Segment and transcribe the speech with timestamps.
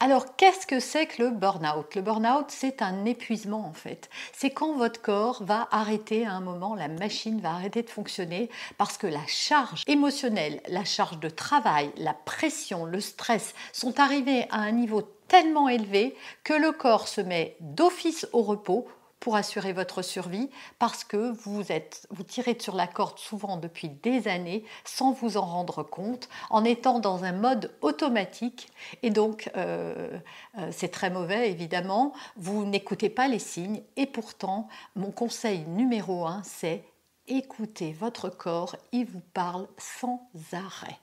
[0.00, 1.94] Alors, qu'est-ce que c'est que le burn-out?
[1.94, 4.08] Le burn-out, c'est un épuisement en fait.
[4.32, 8.50] C'est quand votre corps va arrêter à un moment, la machine va arrêter de fonctionner
[8.78, 14.46] parce que la charge émotionnelle, la charge de travail, la pression, le stress sont arrivés
[14.50, 18.86] à un niveau tellement élevé que le corps se met d'office au repos
[19.26, 23.88] pour assurer votre survie parce que vous, êtes, vous tirez sur la corde souvent depuis
[23.88, 28.68] des années sans vous en rendre compte, en étant dans un mode automatique.
[29.02, 30.16] Et donc, euh,
[30.58, 32.12] euh, c'est très mauvais, évidemment.
[32.36, 33.82] Vous n'écoutez pas les signes.
[33.96, 36.84] Et pourtant, mon conseil numéro un, c'est
[37.26, 38.76] écoutez votre corps.
[38.92, 41.00] Il vous parle sans arrêt.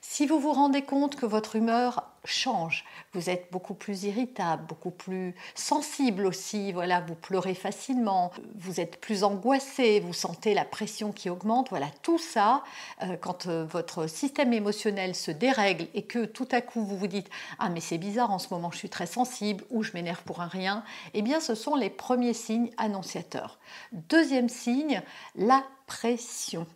[0.00, 4.90] Si vous vous rendez compte que votre humeur change, vous êtes beaucoup plus irritable, beaucoup
[4.90, 11.12] plus sensible aussi, voilà, vous pleurez facilement, vous êtes plus angoissé, vous sentez la pression
[11.12, 12.62] qui augmente, voilà, tout ça,
[13.02, 17.06] euh, quand euh, votre système émotionnel se dérègle et que tout à coup vous vous
[17.06, 20.22] dites ah mais c'est bizarre en ce moment je suis très sensible ou je m'énerve
[20.22, 23.58] pour un rien, eh bien ce sont les premiers signes annonciateurs.
[23.92, 25.02] Deuxième signe,
[25.34, 26.66] la pression.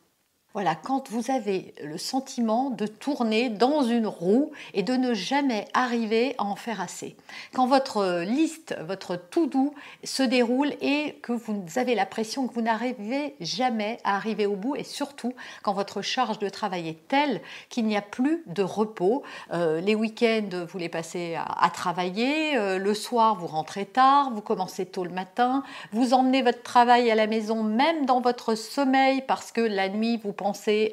[0.57, 5.69] Voilà, quand vous avez le sentiment de tourner dans une roue et de ne jamais
[5.75, 7.15] arriver à en faire assez.
[7.53, 12.63] Quand votre liste, votre tout doux se déroule et que vous avez l'impression que vous
[12.63, 17.43] n'arrivez jamais à arriver au bout et surtout quand votre charge de travail est telle
[17.69, 19.25] qu'il n'y a plus de repos.
[19.53, 24.41] Euh, les week-ends, vous les passez à, travailler, euh, le soir, vous rentrez tard, vous
[24.41, 25.63] commencez tôt le matin,
[25.93, 30.19] vous emmenez votre travail à la maison même dans votre sommeil parce que la nuit,
[30.25, 30.46] vous pensez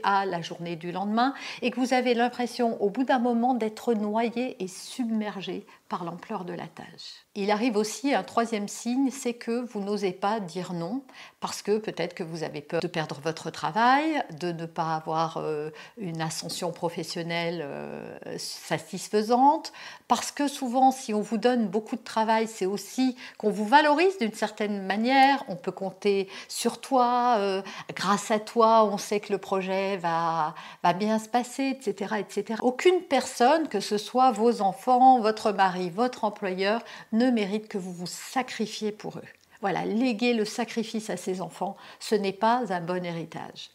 [0.04, 3.94] à la journée du lendemain et que vous avez l'impression au bout d'un moment d'être
[3.94, 5.66] noyé et submergé
[6.02, 7.26] l'ampleur de la tâche.
[7.36, 11.04] Il arrive aussi un troisième signe, c'est que vous n'osez pas dire non
[11.40, 15.38] parce que peut-être que vous avez peur de perdre votre travail, de ne pas avoir
[15.38, 19.74] euh, une ascension professionnelle euh, satisfaisante,
[20.08, 24.18] parce que souvent si on vous donne beaucoup de travail, c'est aussi qu'on vous valorise
[24.20, 27.62] d'une certaine manière, on peut compter sur toi, euh,
[27.94, 32.60] grâce à toi, on sait que le projet va, va bien se passer, etc., etc.
[32.62, 37.94] Aucune personne, que ce soit vos enfants, votre mari, votre employeur ne mérite que vous
[37.94, 39.28] vous sacrifiez pour eux.
[39.62, 43.70] Voilà, léguer le sacrifice à ses enfants, ce n'est pas un bon héritage.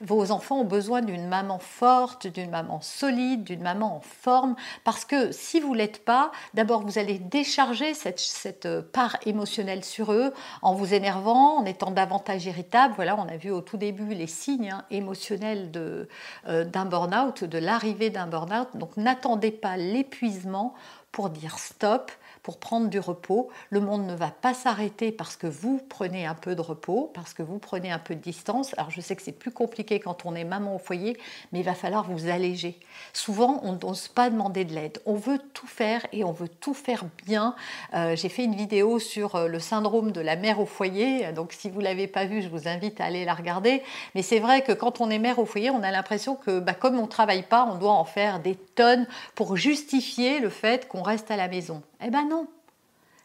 [0.00, 5.04] Vos enfants ont besoin d'une maman forte, d'une maman solide, d'une maman en forme, parce
[5.04, 10.32] que si vous l'êtes pas, d'abord vous allez décharger cette, part émotionnelle sur eux
[10.62, 12.94] en vous énervant, en étant davantage irritable.
[12.96, 17.58] Voilà, on a vu au tout début les signes hein, émotionnels euh, d'un burn-out, de
[17.58, 18.68] l'arrivée d'un burn-out.
[18.74, 20.74] Donc n'attendez pas l'épuisement
[21.12, 22.10] pour dire stop,
[22.44, 23.48] pour prendre du repos.
[23.70, 27.34] Le monde ne va pas s'arrêter parce que vous prenez un peu de repos, parce
[27.34, 28.74] que vous prenez un peu de distance.
[28.76, 31.16] Alors je sais que c'est plus compliqué quand on est maman au foyer,
[31.50, 32.78] mais il va falloir vous alléger.
[33.14, 35.00] Souvent, on n'ose pas demander de l'aide.
[35.06, 37.56] On veut tout faire et on veut tout faire bien.
[37.94, 41.32] Euh, j'ai fait une vidéo sur euh, le syndrome de la mère au foyer.
[41.32, 43.82] Donc si vous l'avez pas vue, je vous invite à aller la regarder.
[44.14, 46.74] Mais c'est vrai que quand on est mère au foyer, on a l'impression que bah,
[46.74, 51.02] comme on travaille pas, on doit en faire des tonnes pour justifier le fait qu'on
[51.02, 51.82] reste à la maison.
[52.06, 52.33] Eh ben non,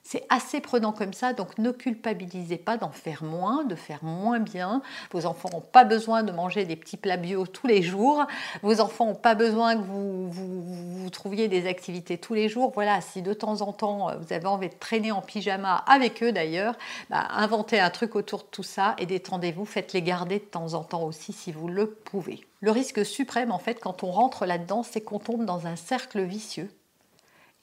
[0.04, 4.40] c'est assez prenant comme ça, donc ne culpabilisez pas d'en faire moins, de faire moins
[4.40, 4.82] bien.
[5.12, 8.26] Vos enfants n'ont pas besoin de manger des petits plats bio tous les jours.
[8.64, 12.72] Vos enfants n'ont pas besoin que vous, trouviez des activités tous les jours.
[12.73, 16.22] Voilà, si de temps en temps euh, vous avez envie de traîner en pyjama avec
[16.23, 16.76] eux d'ailleurs,
[17.09, 19.66] bah, inventez un truc autour de tout ça et détendez-vous.
[19.66, 22.46] Faites-les garder de temps en temps aussi si vous le pouvez.
[22.62, 26.22] Le risque suprême en fait quand on rentre là-dedans, c'est qu'on tombe dans un cercle
[26.22, 26.70] vicieux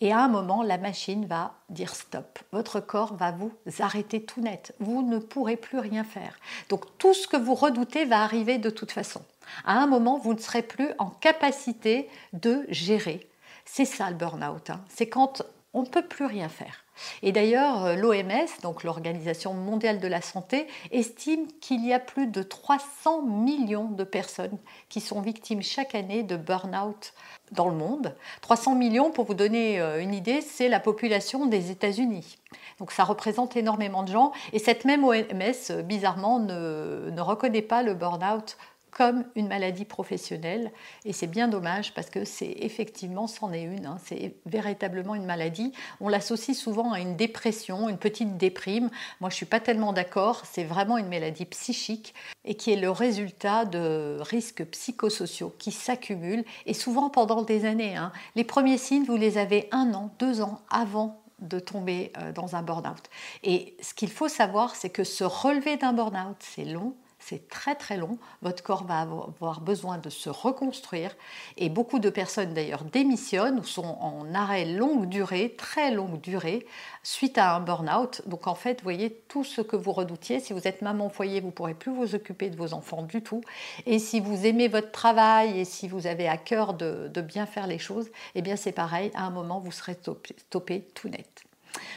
[0.01, 2.39] et à un moment, la machine va dire stop.
[2.53, 4.75] Votre corps va vous arrêter tout net.
[4.79, 6.39] Vous ne pourrez plus rien faire.
[6.69, 9.23] Donc tout ce que vous redoutez va arriver de toute façon.
[9.65, 13.27] À un moment, vous ne serez plus en capacité de gérer.
[13.65, 14.71] C'est ça le burn-out.
[14.71, 14.81] Hein.
[14.89, 16.85] C'est quand on ne peut plus rien faire.
[17.23, 22.27] Et d'ailleurs, euh, l'OMS, donc l'Organisation mondiale de la santé, estime qu'il y a plus
[22.27, 24.59] de 300 millions de personnes
[24.89, 27.13] qui sont victimes chaque année de burn-out
[27.53, 28.17] dans le monde.
[28.41, 32.39] 300 millions, pour vous donner euh, une idée, c'est la population des États-Unis.
[32.79, 34.33] Donc ça représente énormément de gens.
[34.53, 38.57] Et cette même OMS, bizarrement, ne, ne reconnaît pas le burn-out
[38.97, 40.73] comme une maladie professionnelle.
[41.05, 43.99] Et c'est bien dommage parce que c'est effectivement, c'en est une, hein.
[44.03, 45.73] c'est véritablement une maladie.
[46.01, 48.89] On l'associe souvent à une dépression, une petite déprime.
[49.21, 50.45] Moi, je ne suis pas tellement d'accord.
[50.51, 52.15] C'est vraiment une maladie psychique
[52.47, 57.97] et qui est le résultat de risques psychosociaux qui s'accumulent et souvent pendant des années.
[57.97, 58.13] Hein.
[58.35, 62.57] Les premiers signes, vous les avez un an, deux ans avant de tomber euh, dans
[62.57, 63.11] un burn-out.
[63.43, 66.95] Et ce qu'il faut savoir, c'est que se relever d'un burn-out, c'est long,
[67.29, 68.19] c'est très très long.
[68.43, 71.17] Votre corps va avoir besoin de se reconstruire.
[71.57, 76.67] Et beaucoup de personnes d'ailleurs démissionnent ou sont en arrêt longue durée, très longue durée,
[77.03, 78.23] suite à un burn-out.
[78.27, 80.39] Donc en fait, vous voyez tout ce que vous redoutiez.
[80.39, 83.23] Si vous êtes maman foyer, vous ne pourrez plus vous occuper de vos enfants du
[83.23, 83.41] tout.
[83.87, 87.67] Et si vous aimez votre travail et si vous avez à cœur de, bien faire
[87.67, 89.11] les choses, eh bien c'est pareil.
[89.15, 89.99] À un moment, vous serez
[90.39, 91.45] stoppé tout net.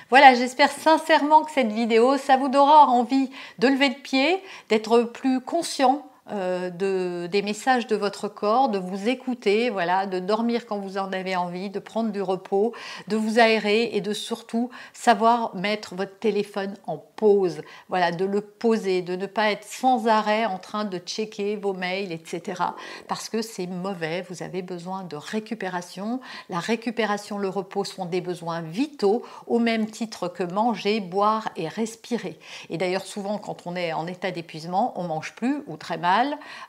[0.09, 3.29] Voilà, j'espère sincèrement que cette vidéo, ça vous donnera envie
[3.59, 8.77] de lever le pied, d'être plus conscient euh, de, des messages de votre corps, de
[8.77, 12.73] vous écouter, voilà, de dormir quand vous en avez envie, de prendre du repos,
[13.07, 18.41] de vous aérer et de surtout savoir mettre votre téléphone en pause, voilà, de le
[18.41, 22.61] poser, de ne pas être sans arrêt en train de checker vos mails, etc.
[23.07, 26.19] Parce que c'est mauvais, vous avez besoin de récupération.
[26.49, 31.67] La récupération, le repos sont des besoins vitaux au même titre que manger, boire et
[31.67, 32.37] respirer.
[32.69, 36.18] Et d'ailleurs, souvent, quand on est en état d'épuisement, on mange plus ou très mal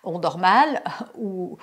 [0.04, 0.82] on dort mal
[1.18, 1.58] ou,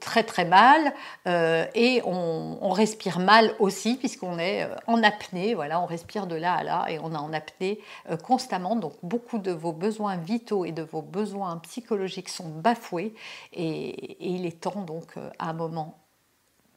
[0.00, 0.94] très très mal
[1.26, 6.36] euh, et on, respire mal aussi puisqu'on est euh, en apnée, voilà, on respire de
[6.36, 7.80] là à là et on est en apnée
[8.10, 8.76] euh, constamment.
[8.76, 13.14] Donc beaucoup de vos besoins vitaux et de vos besoins psychologiques sont bafoués
[13.52, 15.98] et, et il est temps donc à un moment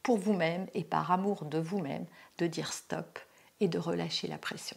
[0.02, 2.04] pour vous-même et par amour de vous-même
[2.38, 3.18] de dire stop
[3.60, 4.76] et de relâcher la pression.